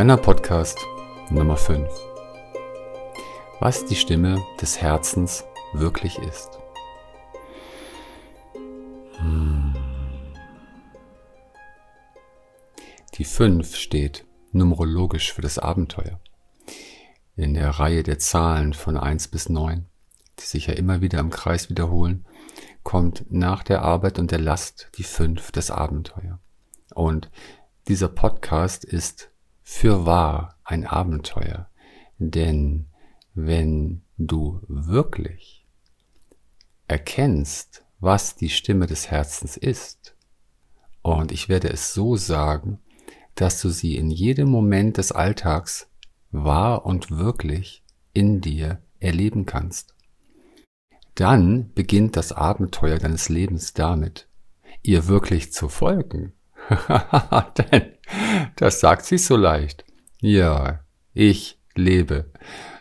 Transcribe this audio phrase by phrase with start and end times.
[0.00, 0.78] Jana Podcast
[1.28, 1.86] Nummer 5.
[3.58, 5.44] Was die Stimme des Herzens
[5.74, 6.58] wirklich ist.
[9.18, 9.74] Hm.
[13.16, 16.18] Die 5 steht numerologisch für das Abenteuer.
[17.36, 19.84] In der Reihe der Zahlen von 1 bis 9,
[20.38, 22.24] die sich ja immer wieder im Kreis wiederholen,
[22.84, 26.38] kommt nach der Arbeit und der Last die 5 das Abenteuer.
[26.94, 27.30] Und
[27.86, 29.30] dieser Podcast ist
[29.62, 31.68] für wahr ein Abenteuer.
[32.18, 32.86] Denn
[33.34, 35.66] wenn du wirklich
[36.88, 40.14] erkennst, was die Stimme des Herzens ist,
[41.02, 42.80] und ich werde es so sagen,
[43.34, 45.88] dass du sie in jedem Moment des Alltags
[46.30, 49.94] wahr und wirklich in dir erleben kannst.
[51.14, 54.28] Dann beginnt das Abenteuer deines Lebens damit,
[54.82, 56.32] ihr wirklich zu folgen.
[57.58, 57.92] Denn
[58.56, 59.84] das sagt sie so leicht.
[60.20, 60.80] Ja,
[61.12, 62.30] ich lebe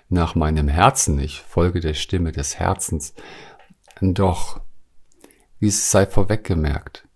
[0.09, 3.13] nach meinem Herzen, ich folge der Stimme des Herzens.
[4.01, 4.61] Doch,
[5.59, 7.07] wie es sei vorweggemerkt,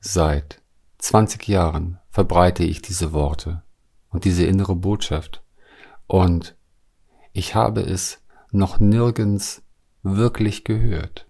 [0.00, 0.60] seit
[0.98, 3.62] 20 Jahren verbreite ich diese Worte
[4.10, 5.42] und diese innere Botschaft
[6.06, 6.56] und
[7.32, 9.62] ich habe es noch nirgends
[10.02, 11.28] wirklich gehört.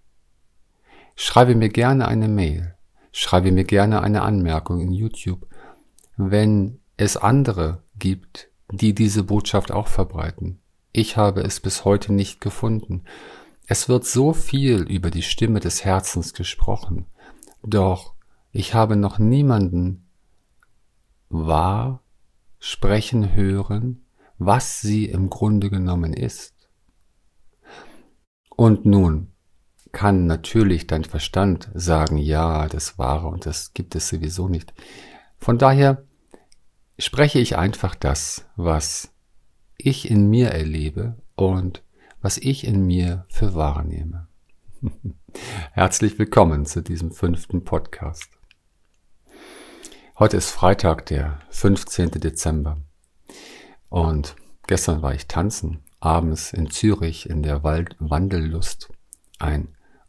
[1.17, 2.77] Schreibe mir gerne eine Mail,
[3.13, 5.49] schreibe mir gerne eine Anmerkung in YouTube
[6.19, 10.61] wenn es andere gibt, die diese Botschaft auch verbreiten.
[10.93, 13.05] Ich habe es bis heute nicht gefunden.
[13.67, 17.07] Es wird so viel über die Stimme des Herzens gesprochen,
[17.63, 18.15] doch
[18.51, 20.09] ich habe noch niemanden
[21.29, 22.03] wahr
[22.59, 24.05] sprechen hören,
[24.39, 26.55] was sie im Grunde genommen ist.
[28.57, 29.33] Und nun
[29.93, 34.75] kann natürlich dein Verstand sagen, ja, das Wahre und das gibt es sowieso nicht.
[35.39, 36.05] Von daher
[36.99, 39.13] spreche ich einfach das, was
[39.77, 41.83] ich in mir erlebe und
[42.21, 44.27] was ich in mir für wahrnehme.
[45.73, 48.31] Herzlich willkommen zu diesem fünften Podcast.
[50.19, 52.11] Heute ist Freitag, der 15.
[52.13, 52.79] Dezember.
[53.89, 54.35] Und
[54.67, 58.93] gestern war ich tanzen, abends in Zürich in der Wald Wandellust.
[59.39, 59.69] Ein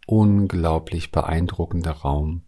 [0.10, 2.42] unglaublich beeindruckender Raum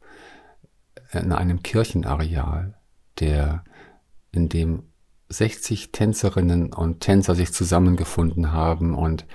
[1.11, 2.73] in einem Kirchenareal,
[3.19, 3.63] der
[4.31, 4.83] in dem
[5.29, 9.27] 60 Tänzerinnen und Tänzer sich zusammengefunden haben und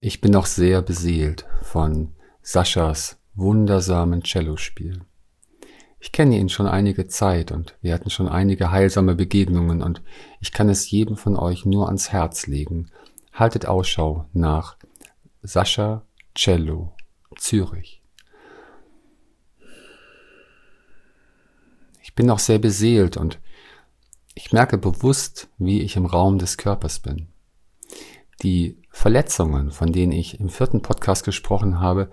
[0.00, 5.02] ich bin auch sehr beseelt von Saschas wundersamen Cellospiel.
[6.00, 10.02] Ich kenne ihn schon einige Zeit und wir hatten schon einige heilsame Begegnungen und
[10.40, 12.90] ich kann es jedem von euch nur ans Herz legen.
[13.32, 14.76] Haltet Ausschau nach
[15.42, 16.02] Sascha
[16.34, 16.93] Cello
[17.34, 18.02] Zürich.
[22.02, 23.40] Ich bin auch sehr beseelt und
[24.34, 27.28] ich merke bewusst, wie ich im Raum des Körpers bin.
[28.42, 32.10] Die Verletzungen, von denen ich im vierten Podcast gesprochen habe,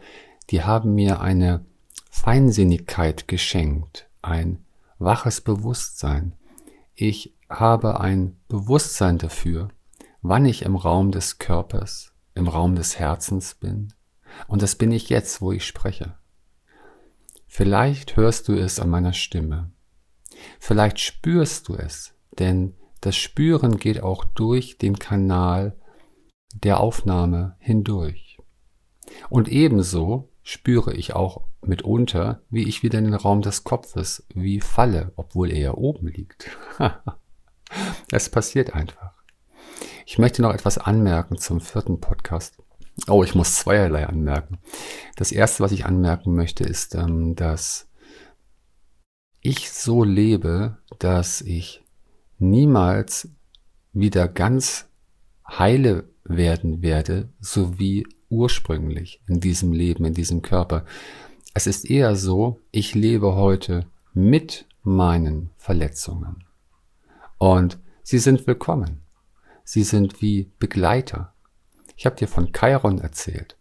[0.49, 1.65] die haben mir eine
[2.09, 4.63] Feinsinnigkeit geschenkt, ein
[4.99, 6.33] waches Bewusstsein.
[6.93, 9.69] Ich habe ein Bewusstsein dafür,
[10.21, 13.93] wann ich im Raum des Körpers, im Raum des Herzens bin.
[14.47, 16.15] Und das bin ich jetzt, wo ich spreche.
[17.47, 19.71] Vielleicht hörst du es an meiner Stimme.
[20.59, 25.75] Vielleicht spürst du es, denn das Spüren geht auch durch den Kanal
[26.53, 28.37] der Aufnahme hindurch.
[29.29, 34.61] Und ebenso spüre ich auch mitunter, wie ich wieder in den Raum des Kopfes wie
[34.61, 36.49] falle, obwohl er ja oben liegt.
[38.11, 39.13] es passiert einfach.
[40.05, 42.61] Ich möchte noch etwas anmerken zum vierten Podcast.
[43.07, 44.59] Oh, ich muss zweierlei anmerken.
[45.15, 47.89] Das erste, was ich anmerken möchte, ist, ähm, dass
[49.41, 51.83] ich so lebe, dass ich
[52.37, 53.29] niemals
[53.93, 54.87] wieder ganz
[55.47, 60.85] heile werden werde, so wie ursprünglich in diesem Leben, in diesem Körper.
[61.53, 66.45] Es ist eher so, ich lebe heute mit meinen Verletzungen.
[67.37, 69.01] Und sie sind willkommen.
[69.63, 71.33] Sie sind wie Begleiter.
[72.01, 73.59] Ich habe dir von Chiron erzählt,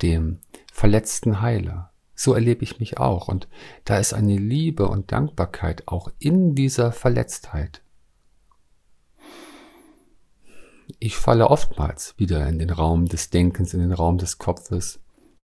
[0.00, 0.38] dem
[0.72, 1.92] verletzten Heiler.
[2.14, 3.28] So erlebe ich mich auch.
[3.28, 3.48] Und
[3.84, 7.82] da ist eine Liebe und Dankbarkeit auch in dieser Verletztheit.
[11.00, 14.98] Ich falle oftmals wieder in den Raum des Denkens, in den Raum des Kopfes.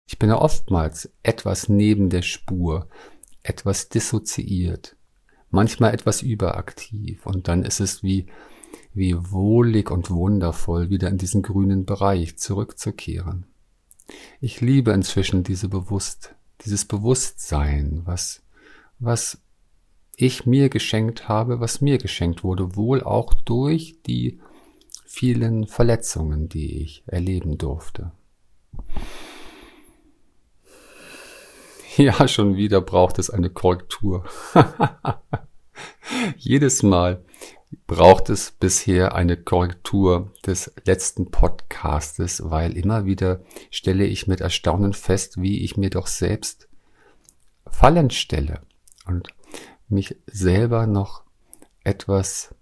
[0.07, 2.87] Ich bin oftmals etwas neben der Spur,
[3.43, 4.95] etwas dissoziiert,
[5.49, 8.27] manchmal etwas überaktiv und dann ist es wie,
[8.97, 13.45] wie wohlig und wundervoll, wieder in diesen grünen Bereich zurückzukehren.
[14.41, 16.35] Ich liebe inzwischen diese Bewusst,
[16.65, 18.41] dieses Bewusstsein, was,
[18.99, 19.39] was
[20.15, 24.39] ich mir geschenkt habe, was mir geschenkt wurde, wohl auch durch die
[25.05, 28.11] vielen Verletzungen, die ich erleben durfte.
[31.97, 34.25] Ja, schon wieder braucht es eine Korrektur.
[36.37, 37.23] Jedes Mal
[37.85, 43.41] braucht es bisher eine Korrektur des letzten Podcastes, weil immer wieder
[43.71, 46.67] stelle ich mit Erstaunen fest, wie ich mir doch selbst
[47.69, 48.61] Fallen stelle
[49.05, 49.27] und
[49.89, 51.23] mich selber noch
[51.83, 52.55] etwas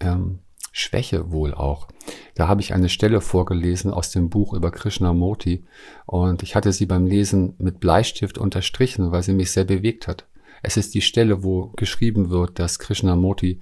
[0.00, 0.40] ähm,
[0.72, 1.88] Schwäche wohl auch.
[2.34, 5.64] Da habe ich eine Stelle vorgelesen aus dem Buch über Krishnamurti
[6.06, 10.26] und ich hatte sie beim Lesen mit Bleistift unterstrichen, weil sie mich sehr bewegt hat.
[10.62, 13.60] Es ist die Stelle, wo geschrieben wird, dass Krishnamurti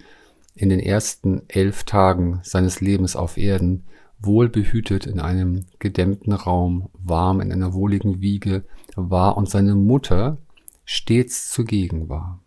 [0.58, 3.84] in den ersten elf Tagen seines Lebens auf Erden
[4.18, 8.64] wohlbehütet in einem gedämmten Raum, warm in einer wohligen Wiege
[8.96, 10.38] war und seine Mutter
[10.84, 12.40] stets zugegen war.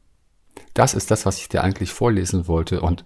[0.73, 3.05] Das ist das, was ich dir eigentlich vorlesen wollte und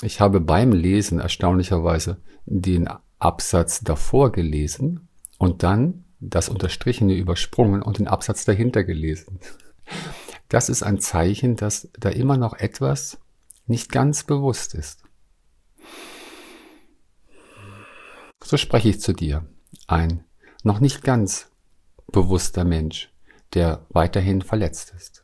[0.00, 2.88] ich habe beim Lesen erstaunlicherweise den
[3.18, 9.40] Absatz davor gelesen und dann das Unterstrichene übersprungen und den Absatz dahinter gelesen.
[10.48, 13.18] Das ist ein Zeichen, dass da immer noch etwas
[13.66, 15.02] nicht ganz bewusst ist.
[18.42, 19.46] So spreche ich zu dir,
[19.86, 20.24] ein
[20.62, 21.50] noch nicht ganz
[22.08, 23.12] bewusster Mensch,
[23.54, 25.22] der weiterhin verletzt ist.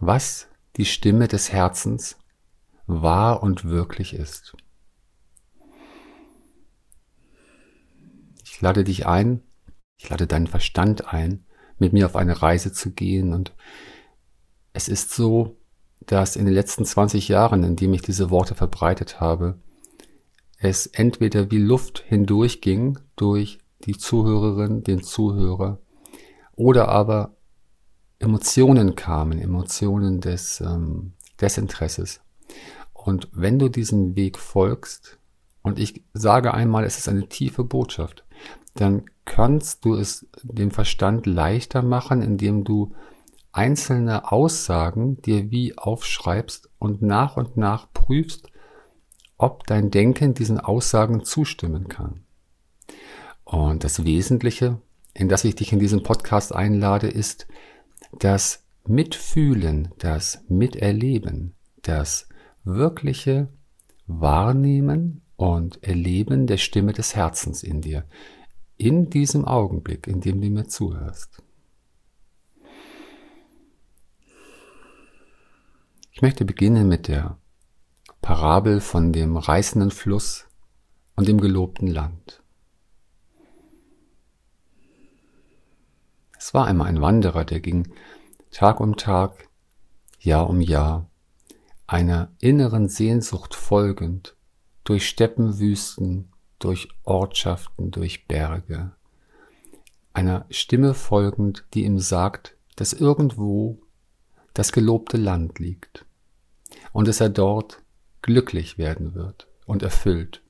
[0.00, 2.16] was die Stimme des Herzens
[2.86, 4.56] wahr und wirklich ist.
[8.44, 9.42] Ich lade dich ein,
[9.98, 11.44] ich lade deinen Verstand ein,
[11.78, 13.54] mit mir auf eine Reise zu gehen und
[14.72, 15.56] es ist so,
[16.00, 19.58] dass in den letzten 20 Jahren, in dem ich diese Worte verbreitet habe,
[20.58, 25.78] es entweder wie Luft hindurchging durch die Zuhörerin, den Zuhörer,
[26.54, 27.36] oder aber
[28.18, 32.20] Emotionen kamen, Emotionen des ähm, Desinteresses.
[32.92, 35.17] Und wenn du diesen Weg folgst,
[35.62, 38.24] und ich sage einmal, es ist eine tiefe Botschaft,
[38.74, 42.94] dann kannst du es dem Verstand leichter machen, indem du
[43.52, 48.50] einzelne Aussagen dir wie aufschreibst und nach und nach prüfst,
[49.36, 52.24] ob dein Denken diesen Aussagen zustimmen kann.
[53.44, 54.80] Und das Wesentliche,
[55.14, 57.46] in das ich dich in diesem Podcast einlade, ist,
[58.12, 62.28] das Mitfühlen, das Miterleben, das
[62.64, 63.48] wirkliche
[64.06, 68.04] Wahrnehmen und Erleben der Stimme des Herzens in dir,
[68.76, 71.42] in diesem Augenblick, in dem du mir zuhörst.
[76.10, 77.38] Ich möchte beginnen mit der
[78.20, 80.48] Parabel von dem reißenden Fluss
[81.14, 82.42] und dem gelobten Land.
[86.36, 87.92] Es war einmal ein Wanderer, der ging
[88.50, 89.48] Tag um Tag,
[90.18, 91.08] Jahr um Jahr,
[91.86, 94.34] einer inneren Sehnsucht folgend,
[94.88, 98.92] durch Steppenwüsten, durch Ortschaften, durch Berge,
[100.14, 103.82] einer Stimme folgend, die ihm sagt, dass irgendwo
[104.54, 106.06] das gelobte Land liegt
[106.94, 107.82] und dass er dort
[108.22, 110.42] glücklich werden wird und erfüllt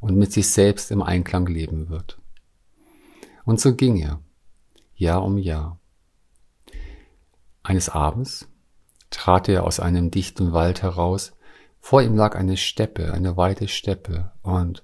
[0.00, 2.18] und mit sich selbst im Einklang leben wird.
[3.44, 4.22] Und so ging er
[4.94, 5.78] Jahr um Jahr.
[7.62, 8.48] Eines Abends
[9.10, 11.34] trat er aus einem dichten Wald heraus,
[11.82, 14.82] vor ihm lag eine Steppe, eine weite Steppe, und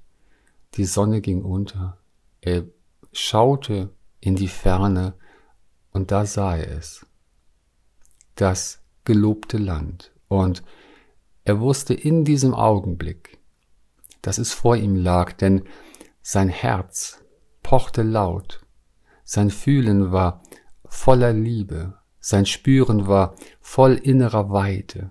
[0.74, 1.96] die Sonne ging unter.
[2.42, 2.64] Er
[3.12, 3.88] schaute
[4.20, 5.14] in die Ferne,
[5.92, 7.06] und da sah er es.
[8.34, 10.12] Das gelobte Land.
[10.28, 10.62] Und
[11.44, 13.38] er wusste in diesem Augenblick,
[14.20, 15.62] dass es vor ihm lag, denn
[16.20, 17.24] sein Herz
[17.62, 18.60] pochte laut
[19.30, 20.42] sein Fühlen war
[20.86, 25.10] voller Liebe, sein Spüren war voll innerer Weite.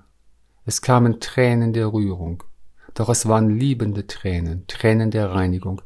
[0.67, 2.43] Es kamen Tränen der Rührung,
[2.93, 5.81] doch es waren liebende Tränen, Tränen der Reinigung.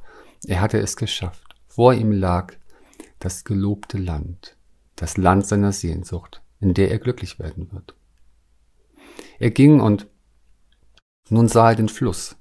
[0.48, 1.56] Er hatte es geschafft.
[1.68, 2.56] Vor ihm lag
[3.20, 4.58] das gelobte Land,
[4.96, 7.96] das Land seiner Sehnsucht, in der er glücklich werden wird.
[9.38, 10.08] Er ging und
[11.30, 12.36] nun sah er den Fluss,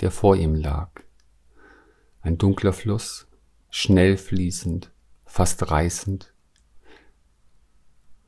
[0.00, 0.90] der vor ihm lag.
[2.20, 3.26] Ein dunkler Fluss,
[3.68, 4.92] schnell fließend,
[5.24, 6.32] fast reißend,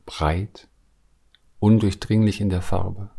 [0.04, 0.66] breit,
[1.60, 3.11] undurchdringlich in der Farbe.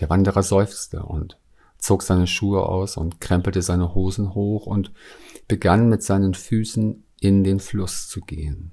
[0.00, 1.38] Der Wanderer seufzte und
[1.78, 4.92] zog seine Schuhe aus und krempelte seine Hosen hoch und
[5.48, 8.72] begann mit seinen Füßen in den Fluss zu gehen.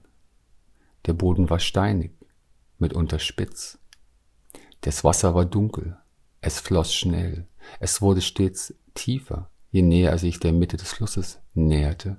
[1.05, 2.11] Der Boden war steinig,
[2.77, 3.79] mitunter spitz.
[4.81, 5.97] Das Wasser war dunkel,
[6.41, 7.47] es floss schnell,
[7.79, 12.17] es wurde stets tiefer, je näher er sich der Mitte des Flusses näherte.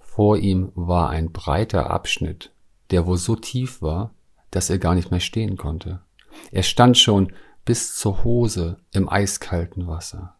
[0.00, 2.52] Vor ihm war ein breiter Abschnitt,
[2.90, 4.14] der wohl so tief war,
[4.50, 6.02] dass er gar nicht mehr stehen konnte.
[6.50, 7.32] Er stand schon
[7.64, 10.36] bis zur Hose im eiskalten Wasser.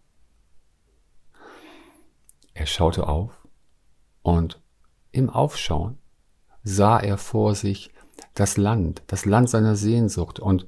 [2.55, 3.47] Er schaute auf
[4.23, 4.61] und
[5.11, 5.99] im Aufschauen
[6.63, 7.93] sah er vor sich
[8.35, 10.67] das Land, das Land seiner Sehnsucht und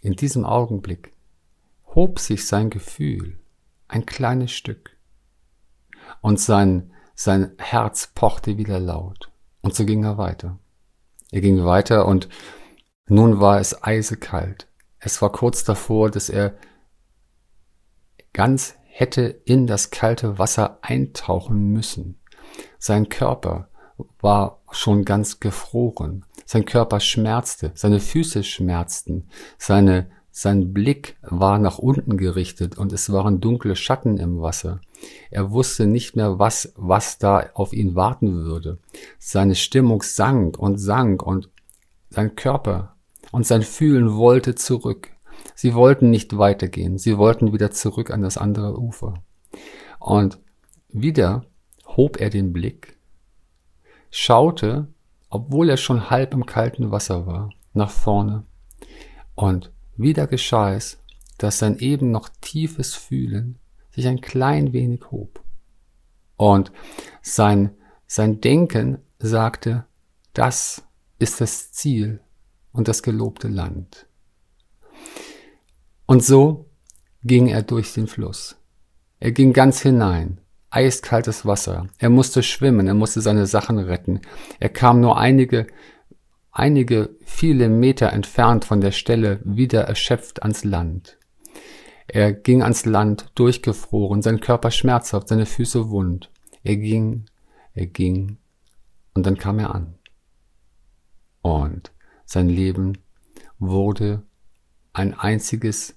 [0.00, 1.14] in diesem Augenblick
[1.94, 3.38] hob sich sein Gefühl
[3.88, 4.96] ein kleines Stück
[6.20, 9.30] und sein, sein Herz pochte wieder laut
[9.62, 10.58] und so ging er weiter.
[11.30, 12.28] Er ging weiter und
[13.06, 14.68] nun war es eisekalt.
[15.04, 16.54] Es war kurz davor, dass er
[18.32, 22.18] ganz hätte in das kalte Wasser eintauchen müssen.
[22.78, 23.68] Sein Körper
[24.20, 26.24] war schon ganz gefroren.
[26.46, 33.12] Sein Körper schmerzte, seine Füße schmerzten, seine, sein Blick war nach unten gerichtet und es
[33.12, 34.80] waren dunkle Schatten im Wasser.
[35.30, 38.78] Er wusste nicht mehr, was, was da auf ihn warten würde.
[39.18, 41.50] Seine Stimmung sank und sank und
[42.08, 42.93] sein Körper
[43.34, 45.10] und sein Fühlen wollte zurück.
[45.56, 49.24] Sie wollten nicht weitergehen, sie wollten wieder zurück an das andere Ufer.
[49.98, 50.38] Und
[50.88, 51.44] wieder
[51.84, 52.96] hob er den Blick,
[54.12, 54.86] schaute,
[55.30, 58.44] obwohl er schon halb im kalten Wasser war, nach vorne.
[59.34, 61.02] Und wieder geschah es,
[61.36, 63.58] dass sein eben noch tiefes Fühlen
[63.90, 65.42] sich ein klein wenig hob.
[66.36, 66.70] Und
[67.20, 67.72] sein,
[68.06, 69.86] sein Denken sagte,
[70.34, 70.84] das
[71.18, 72.20] ist das Ziel
[72.74, 74.06] und das gelobte Land.
[76.04, 76.68] Und so
[77.22, 78.56] ging er durch den Fluss.
[79.20, 81.88] Er ging ganz hinein, eiskaltes Wasser.
[81.98, 84.20] Er musste schwimmen, er musste seine Sachen retten.
[84.60, 85.66] Er kam nur einige,
[86.52, 91.16] einige viele Meter entfernt von der Stelle wieder erschöpft ans Land.
[92.06, 96.30] Er ging ans Land durchgefroren, sein Körper schmerzhaft, seine Füße wund.
[96.62, 97.24] Er ging,
[97.72, 98.36] er ging,
[99.14, 99.94] und dann kam er an.
[101.40, 101.93] Und
[102.24, 102.98] sein Leben
[103.58, 104.22] wurde
[104.92, 105.96] ein einziges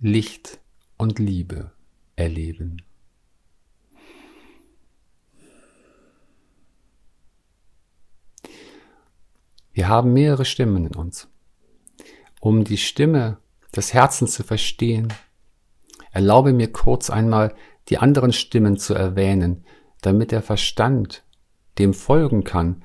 [0.00, 0.60] Licht
[0.96, 1.72] und Liebe
[2.16, 2.82] erleben.
[9.72, 11.28] Wir haben mehrere Stimmen in uns.
[12.40, 13.38] Um die Stimme
[13.74, 15.12] des Herzens zu verstehen,
[16.12, 17.54] erlaube mir kurz einmal
[17.88, 19.64] die anderen Stimmen zu erwähnen,
[20.00, 21.24] damit der Verstand
[21.78, 22.84] dem folgen kann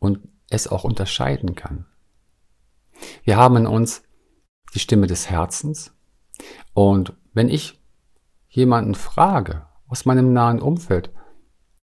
[0.00, 0.18] und
[0.50, 1.86] es auch unterscheiden kann.
[3.24, 4.02] Wir haben in uns
[4.74, 5.92] die Stimme des Herzens.
[6.72, 7.80] Und wenn ich
[8.48, 11.10] jemanden frage aus meinem nahen Umfeld,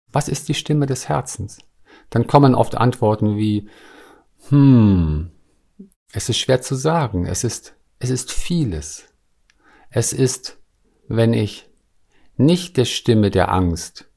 [0.09, 1.59] was ist die Stimme des Herzens?
[2.11, 3.69] Dann kommen oft Antworten wie,
[4.49, 5.31] hm,
[6.13, 9.05] es ist schwer zu sagen, es ist, es ist vieles.
[9.91, 10.59] Es ist,
[11.09, 11.69] wenn ich
[12.37, 14.11] nicht der Stimme der Angst,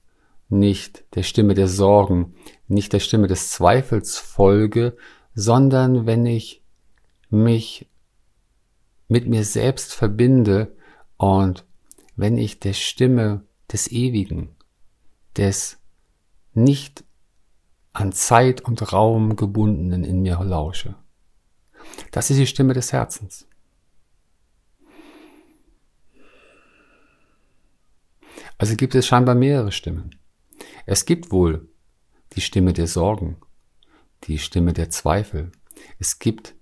[0.49, 2.35] nicht der Stimme der Sorgen,
[2.67, 4.95] nicht der Stimme des Zweifels folge,
[5.35, 6.62] sondern wenn ich
[7.33, 7.89] mich
[9.07, 10.75] mit mir selbst verbinde
[11.17, 11.65] und
[12.15, 14.55] wenn ich der Stimme des Ewigen,
[15.35, 15.79] des
[16.53, 17.03] nicht
[17.91, 20.95] an Zeit und Raum gebundenen in mir lausche.
[22.11, 23.47] Das ist die Stimme des Herzens.
[28.57, 30.15] Also gibt es scheinbar mehrere Stimmen.
[30.85, 31.67] Es gibt wohl
[32.33, 33.37] die Stimme der Sorgen,
[34.23, 35.51] die Stimme der Zweifel.
[35.99, 36.55] Es gibt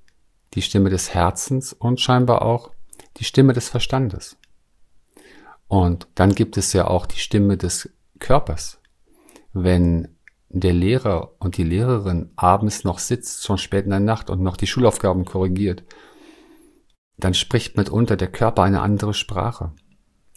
[0.53, 2.71] die Stimme des Herzens und scheinbar auch
[3.17, 4.37] die Stimme des Verstandes.
[5.67, 7.89] Und dann gibt es ja auch die Stimme des
[8.19, 8.81] Körpers.
[9.53, 10.17] Wenn
[10.49, 14.57] der Lehrer und die Lehrerin abends noch sitzt, schon spät in der Nacht und noch
[14.57, 15.83] die Schulaufgaben korrigiert,
[17.17, 19.71] dann spricht mitunter der Körper eine andere Sprache.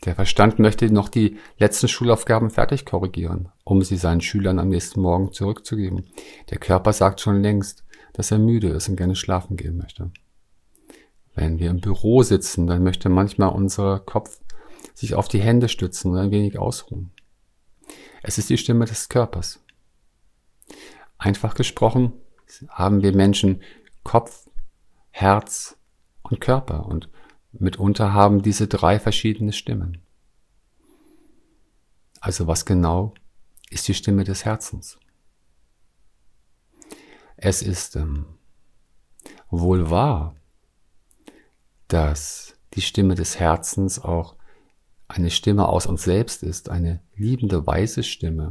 [0.05, 5.01] Der Verstand möchte noch die letzten Schulaufgaben fertig korrigieren, um sie seinen Schülern am nächsten
[5.01, 6.07] Morgen zurückzugeben.
[6.51, 7.84] Der Körper sagt schon längst,
[8.15, 10.11] dass er müde ist und gerne schlafen gehen möchte.
[11.35, 14.41] Wenn wir im Büro sitzen, dann möchte manchmal unser Kopf
[14.95, 17.11] sich auf die Hände stützen und ein wenig ausruhen.
[18.23, 19.61] Es ist die Stimme des Körpers.
[21.19, 22.13] Einfach gesprochen
[22.69, 23.63] haben wir Menschen
[24.05, 24.49] Kopf,
[25.11, 25.77] Herz
[26.23, 27.09] und Körper und
[27.53, 30.03] mitunter haben diese drei verschiedene Stimmen.
[32.21, 33.15] Also was genau
[33.71, 34.99] ist die Stimme des Herzens?
[37.37, 38.27] Es ist ähm,
[39.51, 40.37] wohl wahr,
[41.89, 44.37] dass die Stimme des Herzens auch
[45.09, 48.51] eine Stimme aus uns selbst ist, eine liebende, weise Stimme.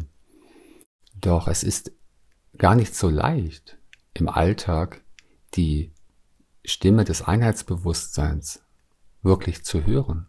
[1.16, 1.92] Doch es ist
[2.58, 3.78] gar nicht so leicht,
[4.14, 5.04] im Alltag
[5.56, 5.92] die
[6.64, 8.64] Stimme des Einheitsbewusstseins
[9.22, 10.28] wirklich zu hören.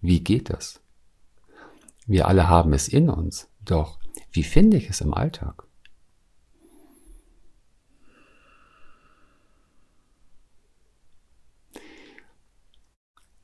[0.00, 0.80] Wie geht das?
[2.06, 3.48] Wir alle haben es in uns.
[3.60, 3.98] Doch
[4.30, 5.67] wie finde ich es im Alltag?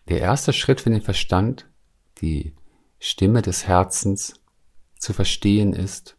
[0.08, 1.66] Der erste Schritt für den Verstand,
[2.20, 2.54] die
[2.98, 4.34] Stimme des Herzens
[4.98, 6.16] zu verstehen ist,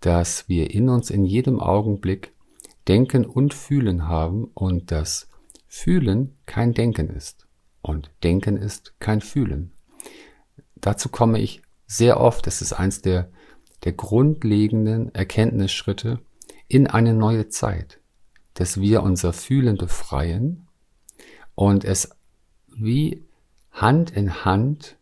[0.00, 2.32] dass wir in uns in jedem Augenblick
[2.88, 5.28] Denken und Fühlen haben und dass
[5.68, 7.46] Fühlen kein Denken ist
[7.82, 9.72] und Denken ist kein Fühlen.
[10.76, 13.30] Dazu komme ich sehr oft, es ist eins der,
[13.84, 16.20] der grundlegenden Erkenntnisschritte
[16.66, 18.00] in eine neue Zeit,
[18.54, 20.66] dass wir unser Fühlen befreien
[21.54, 22.10] und es
[22.76, 23.24] wie
[23.72, 24.96] Hand in Hand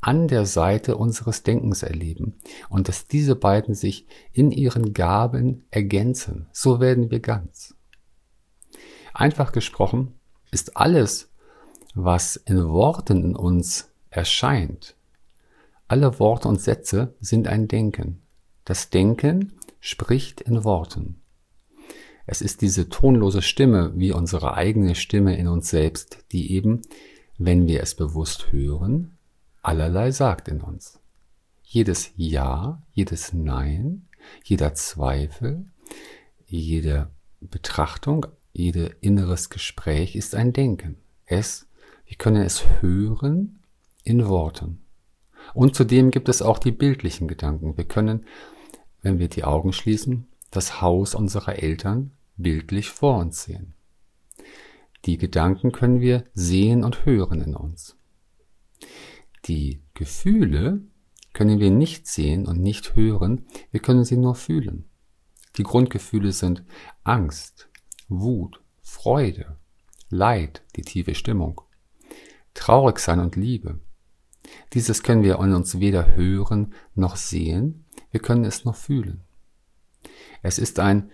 [0.00, 2.34] an der Seite unseres Denkens erleben
[2.68, 6.46] und dass diese beiden sich in ihren Gaben ergänzen.
[6.52, 7.74] So werden wir ganz.
[9.12, 10.14] Einfach gesprochen
[10.50, 11.30] ist alles,
[11.94, 14.94] was in Worten in uns erscheint.
[15.88, 18.22] Alle Worte und Sätze sind ein Denken.
[18.64, 21.19] Das Denken spricht in Worten.
[22.30, 26.82] Es ist diese tonlose Stimme wie unsere eigene Stimme in uns selbst, die eben,
[27.38, 29.18] wenn wir es bewusst hören,
[29.62, 31.00] allerlei sagt in uns.
[31.64, 34.06] Jedes Ja, jedes Nein,
[34.44, 35.64] jeder Zweifel,
[36.46, 37.10] jede
[37.40, 40.98] Betrachtung, jedes inneres Gespräch ist ein Denken.
[41.26, 41.66] Es,
[42.06, 43.58] wir können es hören
[44.04, 44.78] in Worten.
[45.52, 47.76] Und zudem gibt es auch die bildlichen Gedanken.
[47.76, 48.24] Wir können,
[49.02, 53.74] wenn wir die Augen schließen, das Haus unserer Eltern bildlich vor uns sehen.
[55.06, 57.96] Die Gedanken können wir sehen und hören in uns.
[59.46, 60.82] Die Gefühle
[61.32, 64.84] können wir nicht sehen und nicht hören, wir können sie nur fühlen.
[65.56, 66.64] Die Grundgefühle sind
[67.02, 67.68] Angst,
[68.08, 69.56] Wut, Freude,
[70.10, 71.60] Leid, die tiefe Stimmung,
[72.54, 73.80] traurig sein und Liebe.
[74.72, 79.22] Dieses können wir in uns weder hören noch sehen, wir können es noch fühlen.
[80.42, 81.10] Es ist ein,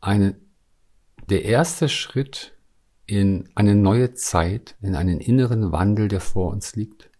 [0.00, 0.36] eine,
[1.28, 2.52] der erste Schritt
[3.06, 7.10] in eine neue Zeit, in einen inneren Wandel, der vor uns liegt.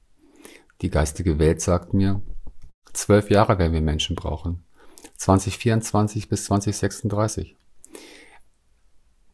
[0.82, 2.22] Die geistige Welt sagt mir,
[2.92, 4.64] zwölf Jahre werden wir Menschen brauchen.
[5.16, 7.56] 2024 bis 2036.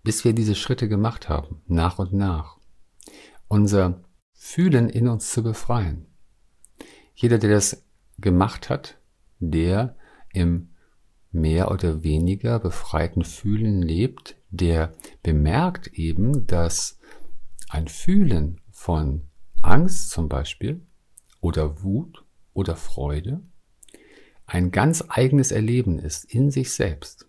[0.02, 2.56] Bis wir diese Schritte gemacht haben, nach und nach.
[3.48, 4.02] Unser
[4.33, 6.06] Fühlen in uns zu befreien.
[7.14, 7.85] Jeder, der das
[8.18, 8.98] gemacht hat,
[9.38, 9.96] der
[10.33, 10.69] im
[11.33, 16.99] mehr oder weniger befreiten Fühlen lebt, der bemerkt eben, dass
[17.69, 19.29] ein Fühlen von
[19.62, 20.81] Angst zum Beispiel
[21.40, 23.43] oder Wut oder Freude
[24.47, 27.29] ein ganz eigenes Erleben ist in sich selbst.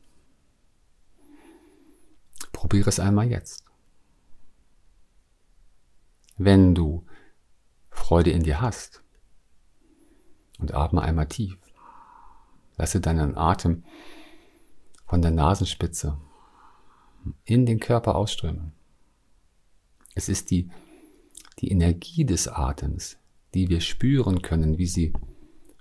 [2.52, 3.64] Probiere es einmal jetzt.
[6.38, 7.06] Wenn du
[7.92, 9.04] Freude in dir hast
[10.58, 11.61] und atme einmal tief,
[12.82, 13.84] lasse deinen Atem
[15.06, 16.18] von der Nasenspitze
[17.46, 18.72] in den Körper ausströmen.
[20.16, 20.72] Es ist die,
[21.60, 23.20] die Energie des Atems,
[23.54, 25.14] die wir spüren können, wie sie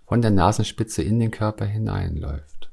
[0.04, 2.70] von der Nasenspitze in den Körper hineinläuft.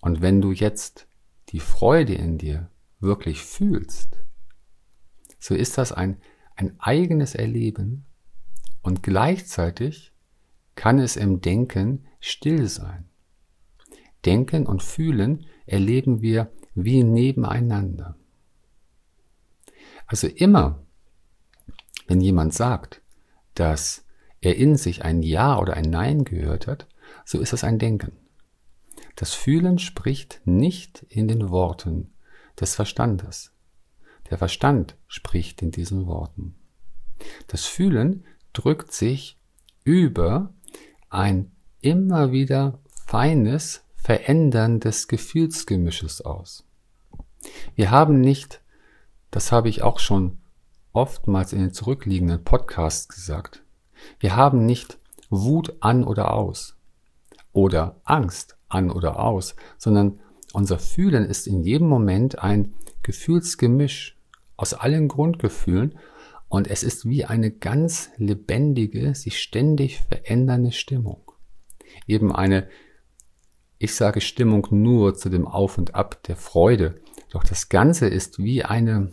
[0.00, 1.06] Und wenn du jetzt
[1.50, 4.16] die Freude in dir wirklich fühlst,
[5.38, 6.16] so ist das ein,
[6.56, 8.06] ein eigenes Erleben
[8.80, 10.14] und gleichzeitig
[10.74, 13.04] kann es im Denken still sein.
[14.24, 18.16] Denken und Fühlen erleben wir wie nebeneinander.
[20.06, 20.82] Also immer,
[22.06, 23.02] wenn jemand sagt,
[23.54, 24.06] dass
[24.40, 26.88] er in sich ein Ja oder ein Nein gehört hat,
[27.24, 28.12] so ist es ein Denken.
[29.16, 32.14] Das Fühlen spricht nicht in den Worten
[32.58, 33.52] des Verstandes.
[34.30, 36.54] Der Verstand spricht in diesen Worten.
[37.48, 39.38] Das Fühlen drückt sich
[39.84, 40.54] über
[41.10, 41.53] ein
[41.84, 46.64] immer wieder feines Verändern des Gefühlsgemisches aus.
[47.74, 48.62] Wir haben nicht,
[49.30, 50.38] das habe ich auch schon
[50.94, 53.62] oftmals in den zurückliegenden Podcasts gesagt.
[54.18, 56.74] Wir haben nicht Wut an oder aus
[57.52, 60.20] oder Angst an oder aus, sondern
[60.54, 64.16] unser Fühlen ist in jedem Moment ein Gefühlsgemisch
[64.56, 65.98] aus allen Grundgefühlen
[66.48, 71.24] und es ist wie eine ganz lebendige, sich ständig verändernde Stimmung.
[72.06, 72.68] Eben eine,
[73.78, 78.38] ich sage Stimmung nur zu dem Auf und Ab der Freude, doch das Ganze ist
[78.38, 79.10] wie eine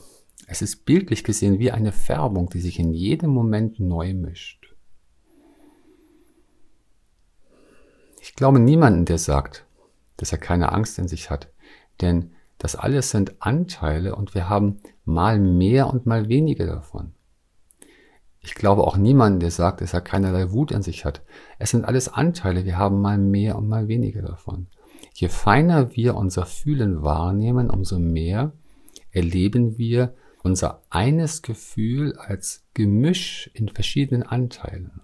[0.51, 4.75] es ist bildlich gesehen wie eine Färbung, die sich in jedem Moment neu mischt.
[8.19, 9.65] Ich glaube niemanden, der sagt,
[10.17, 11.49] dass er keine Angst in sich hat,
[12.01, 17.13] denn das alles sind Anteile und wir haben mal mehr und mal weniger davon.
[18.43, 21.21] Ich glaube auch niemanden, der sagt, dass er keinerlei Wut in sich hat.
[21.60, 24.67] Es sind alles Anteile, wir haben mal mehr und mal weniger davon.
[25.13, 28.54] Je feiner wir unser Fühlen wahrnehmen, umso mehr
[29.12, 35.01] erleben wir unser eines Gefühl als Gemisch in verschiedenen Anteilen.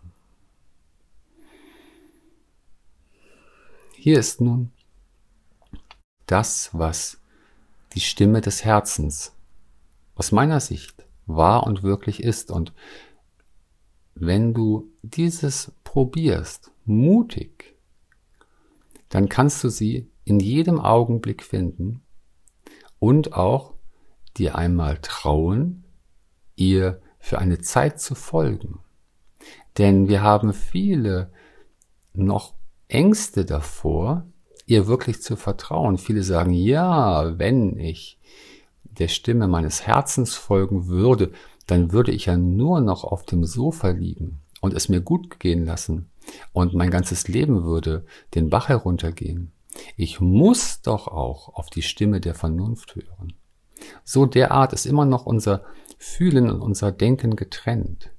[3.95, 4.71] Hier ist nun
[6.25, 7.19] das, was
[7.93, 9.33] die Stimme des Herzens
[10.15, 12.51] aus meiner Sicht wahr und wirklich ist.
[12.51, 12.73] Und
[14.19, 17.75] wenn du dieses probierst, mutig,
[19.09, 22.01] dann kannst du sie in jedem Augenblick finden
[22.99, 23.73] und auch
[24.37, 25.83] dir einmal trauen,
[26.55, 28.79] ihr für eine Zeit zu folgen.
[29.77, 31.31] Denn wir haben viele
[32.13, 32.53] noch
[32.87, 34.25] Ängste davor,
[34.65, 35.97] ihr wirklich zu vertrauen.
[35.97, 38.19] Viele sagen, ja, wenn ich
[38.83, 41.31] der Stimme meines Herzens folgen würde,
[41.67, 45.65] dann würde ich ja nur noch auf dem Sofa liegen und es mir gut gehen
[45.65, 46.09] lassen
[46.53, 49.51] und mein ganzes Leben würde den Bach heruntergehen.
[49.95, 53.33] Ich muss doch auch auf die Stimme der Vernunft hören.
[54.03, 55.63] So derart ist immer noch unser
[55.97, 58.11] Fühlen und unser Denken getrennt.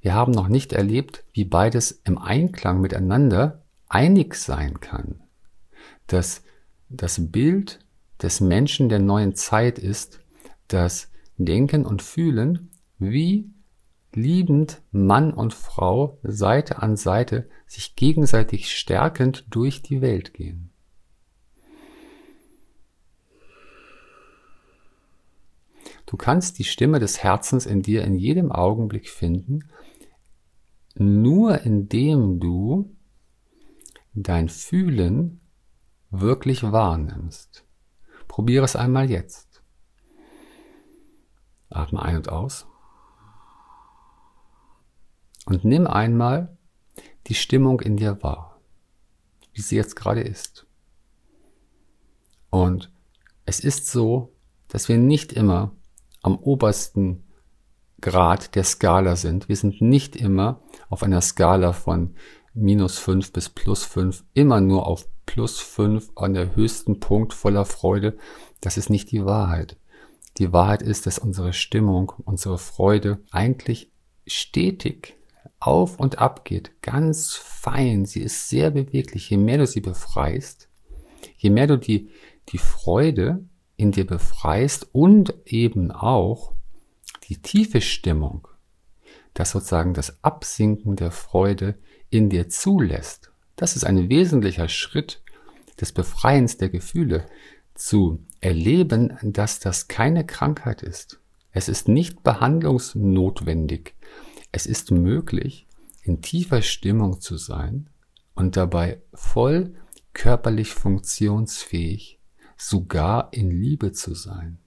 [0.00, 5.22] Wir haben noch nicht erlebt, wie beides im Einklang miteinander einig sein kann.
[6.06, 6.42] Dass
[6.88, 7.80] das Bild
[8.22, 10.20] des Menschen der neuen Zeit ist,
[10.68, 13.50] dass Denken und Fühlen wie
[14.12, 20.70] liebend Mann und Frau Seite an Seite sich gegenseitig stärkend durch die Welt gehen.
[26.06, 29.70] Du kannst die Stimme des Herzens in dir in jedem Augenblick finden,
[30.96, 32.96] nur indem du
[34.12, 35.40] dein Fühlen
[36.10, 37.64] wirklich wahrnimmst.
[38.26, 39.62] Probiere es einmal jetzt.
[41.68, 42.66] Atme ein und aus.
[45.50, 46.56] Und nimm einmal
[47.26, 48.60] die Stimmung in dir wahr,
[49.52, 50.64] wie sie jetzt gerade ist.
[52.50, 52.92] Und
[53.46, 54.32] es ist so,
[54.68, 55.72] dass wir nicht immer
[56.22, 57.24] am obersten
[58.00, 59.48] Grad der Skala sind.
[59.48, 62.14] Wir sind nicht immer auf einer Skala von
[62.54, 67.64] minus fünf bis plus fünf, immer nur auf plus fünf an der höchsten Punkt voller
[67.64, 68.16] Freude.
[68.60, 69.76] Das ist nicht die Wahrheit.
[70.38, 73.90] Die Wahrheit ist, dass unsere Stimmung, unsere Freude eigentlich
[74.28, 75.16] stetig
[75.60, 78.06] auf und ab geht, ganz fein.
[78.06, 79.30] Sie ist sehr beweglich.
[79.30, 80.68] Je mehr du sie befreist,
[81.36, 82.10] je mehr du die,
[82.48, 83.44] die Freude
[83.76, 86.54] in dir befreist und eben auch
[87.28, 88.48] die tiefe Stimmung,
[89.34, 93.30] das sozusagen das Absinken der Freude in dir zulässt.
[93.56, 95.22] Das ist ein wesentlicher Schritt
[95.80, 97.26] des Befreiens der Gefühle,
[97.74, 101.20] zu erleben, dass das keine Krankheit ist.
[101.52, 103.94] Es ist nicht behandlungsnotwendig.
[104.52, 105.66] Es ist möglich,
[106.02, 107.88] in tiefer Stimmung zu sein
[108.34, 109.74] und dabei voll
[110.12, 112.18] körperlich funktionsfähig
[112.56, 114.58] sogar in Liebe zu sein.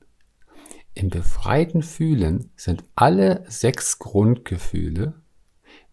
[0.94, 5.22] Im befreiten Fühlen sind alle sechs Grundgefühle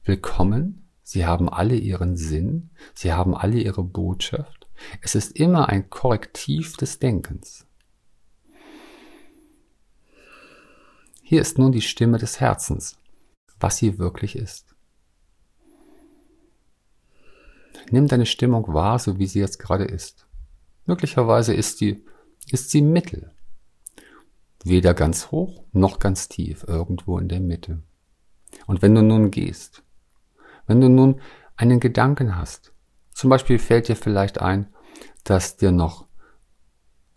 [0.05, 4.67] willkommen, sie haben alle ihren Sinn, sie haben alle ihre Botschaft.
[5.03, 7.67] Es ist immer ein Korrektiv des Denkens.
[11.23, 12.99] Hier ist nun die Stimme des Herzens,
[13.61, 14.75] was sie wirklich ist.
[17.91, 20.27] Nimm deine Stimmung wahr, so wie sie jetzt gerade ist.
[20.87, 22.05] Möglicherweise ist, die,
[22.51, 23.33] ist sie mittel.
[24.65, 27.83] Weder ganz hoch noch ganz tief, irgendwo in der Mitte.
[28.67, 29.83] Und wenn du nun gehst,
[30.67, 31.21] wenn du nun
[31.57, 32.73] einen Gedanken hast,
[33.13, 34.73] zum Beispiel fällt dir vielleicht ein,
[35.25, 36.07] dass dir noch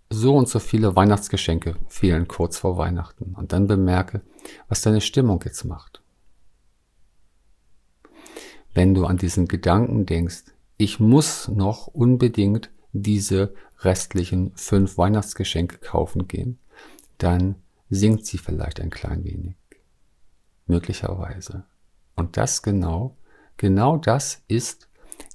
[0.09, 4.21] so und so viele Weihnachtsgeschenke fehlen kurz vor Weihnachten und dann bemerke,
[4.67, 6.02] was deine Stimmung jetzt macht.
[8.73, 10.43] Wenn du an diesen Gedanken denkst,
[10.77, 16.59] ich muss noch unbedingt diese restlichen fünf Weihnachtsgeschenke kaufen gehen,
[17.17, 17.55] dann
[17.89, 19.55] sinkt sie vielleicht ein klein wenig.
[20.65, 21.65] Möglicherweise.
[22.15, 23.17] Und das genau,
[23.57, 24.89] genau das ist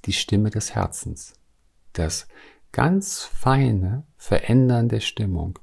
[0.04, 1.34] die Stimme des Herzens.
[1.92, 2.28] Das
[2.72, 5.58] ganz feine Verändern der Stimmung.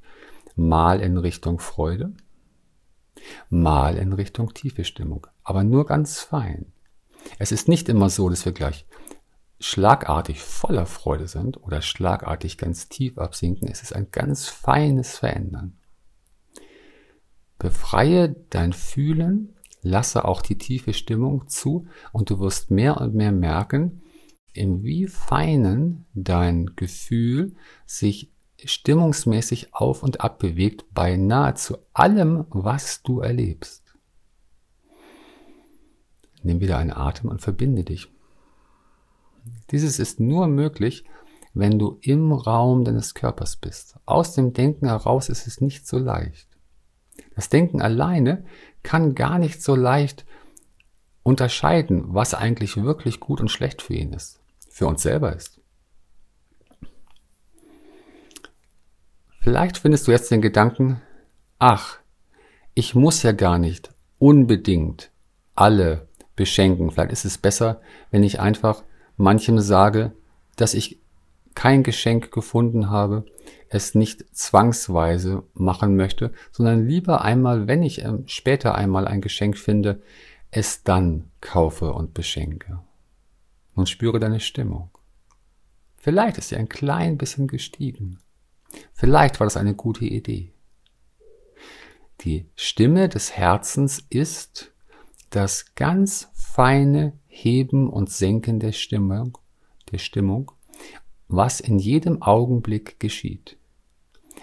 [0.54, 2.14] Mal in Richtung Freude,
[3.50, 5.26] mal in Richtung tiefe Stimmung.
[5.42, 6.72] Aber nur ganz fein.
[7.38, 8.86] Es ist nicht immer so, dass wir gleich
[9.58, 15.78] schlagartig voller Freude sind oder schlagartig ganz tief absinken, es ist ein ganz feines Verändern.
[17.58, 23.32] Befreie dein Fühlen, lasse auch die tiefe Stimmung zu und du wirst mehr und mehr
[23.32, 24.02] merken,
[24.52, 27.54] in wie feinen dein Gefühl
[27.86, 33.85] sich stimmungsmäßig auf und ab bewegt bei nahezu allem, was du erlebst.
[36.46, 38.08] Nimm wieder einen Atem und verbinde dich.
[39.72, 41.04] Dieses ist nur möglich,
[41.54, 43.96] wenn du im Raum deines Körpers bist.
[44.06, 46.46] Aus dem Denken heraus ist es nicht so leicht.
[47.34, 48.44] Das Denken alleine
[48.84, 50.24] kann gar nicht so leicht
[51.24, 55.60] unterscheiden, was eigentlich wirklich gut und schlecht für ihn ist, für uns selber ist.
[59.40, 61.02] Vielleicht findest du jetzt den Gedanken,
[61.58, 61.98] ach,
[62.74, 65.10] ich muss ja gar nicht unbedingt
[65.56, 66.05] alle
[66.36, 66.90] beschenken.
[66.90, 68.84] Vielleicht ist es besser, wenn ich einfach
[69.16, 70.12] manchem sage,
[70.56, 71.00] dass ich
[71.54, 73.24] kein Geschenk gefunden habe,
[73.68, 79.58] es nicht zwangsweise machen möchte, sondern lieber einmal, wenn ich ähm, später einmal ein Geschenk
[79.58, 80.02] finde,
[80.50, 82.80] es dann kaufe und beschenke.
[83.74, 84.90] Nun spüre deine Stimmung.
[85.96, 88.20] Vielleicht ist sie ein klein bisschen gestiegen.
[88.92, 90.52] Vielleicht war das eine gute Idee.
[92.20, 94.72] Die Stimme des Herzens ist
[95.36, 99.36] das ganz feine Heben und Senken der Stimmung,
[99.92, 100.50] der Stimmung,
[101.28, 103.58] was in jedem Augenblick geschieht.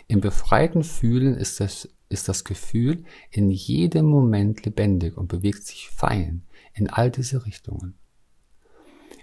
[0.07, 5.89] Im befreiten Fühlen ist das, ist das Gefühl in jedem Moment lebendig und bewegt sich
[5.89, 6.43] fein
[6.75, 7.95] in all diese Richtungen.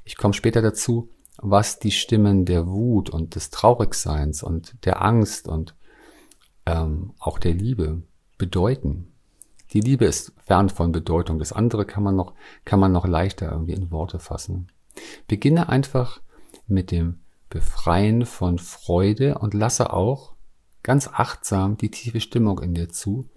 [0.03, 5.47] Ich komme später dazu, was die Stimmen der Wut und des Traurigseins und der Angst
[5.47, 5.77] und
[6.67, 8.03] ähm, auch der Liebe
[8.39, 9.10] bedeuten.
[9.73, 11.39] Die Liebe ist fern von Bedeutung.
[11.39, 14.69] Das andere kann man noch, kann man noch leichter irgendwie in Worte fassen.
[15.29, 16.21] Beginne einfach
[16.67, 20.35] mit dem Befreien von Freude und lasse auch
[20.83, 23.29] ganz achtsam die tiefe Stimmung in dir zu.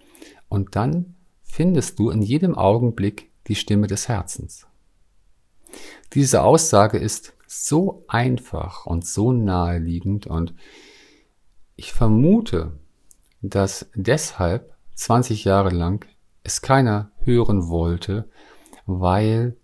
[0.48, 4.66] Und dann findest du in jedem Augenblick die Stimme des Herzens.
[6.12, 10.54] Diese Aussage ist so einfach und so naheliegend und
[11.76, 12.78] ich vermute,
[13.42, 16.06] dass deshalb 20 Jahre lang
[16.44, 18.28] es keiner hören wollte,
[18.86, 19.56] weil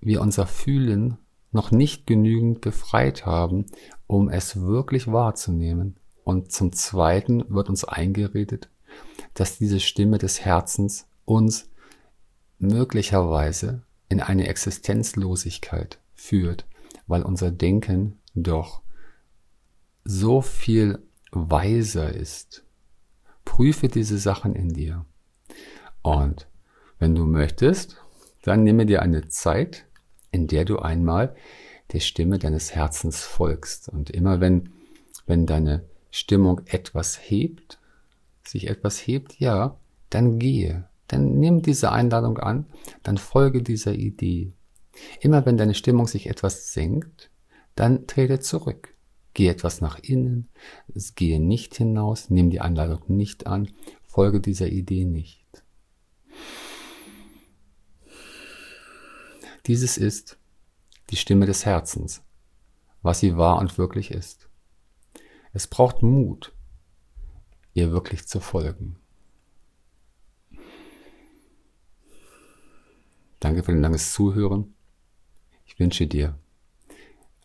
[0.00, 1.18] wir unser Fühlen
[1.50, 3.66] noch nicht genügend befreit haben,
[4.06, 5.96] um es wirklich wahrzunehmen.
[6.22, 8.68] Und zum Zweiten wird uns eingeredet,
[9.34, 11.70] dass diese Stimme des Herzens uns
[12.58, 16.66] möglicherweise in eine Existenzlosigkeit führt,
[17.06, 18.82] weil unser Denken doch
[20.04, 21.02] so viel
[21.32, 22.64] weiser ist.
[23.44, 25.04] Prüfe diese Sachen in dir.
[26.02, 26.48] Und
[26.98, 27.96] wenn du möchtest,
[28.42, 29.86] dann nehme dir eine Zeit,
[30.30, 31.34] in der du einmal
[31.92, 33.88] der Stimme deines Herzens folgst.
[33.88, 34.70] Und immer wenn,
[35.26, 37.78] wenn deine Stimmung etwas hebt,
[38.44, 40.88] sich etwas hebt, ja, dann gehe.
[41.08, 42.66] Dann nimm diese Einladung an,
[43.02, 44.52] dann folge dieser Idee.
[45.20, 47.30] Immer wenn deine Stimmung sich etwas senkt,
[47.74, 48.94] dann trete zurück.
[49.34, 50.48] Geh etwas nach innen,
[51.14, 53.68] gehe nicht hinaus, nimm die Einladung nicht an,
[54.06, 55.39] folge dieser Idee nicht.
[59.70, 60.36] Dieses ist
[61.10, 62.24] die Stimme des Herzens,
[63.02, 64.48] was sie wahr und wirklich ist.
[65.52, 66.52] Es braucht Mut,
[67.72, 68.96] ihr wirklich zu folgen.
[73.38, 74.74] Danke für dein langes Zuhören.
[75.64, 76.36] Ich wünsche dir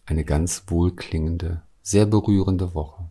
[0.08, 3.08] eine ganz wohlklingende, sehr berührende Woche.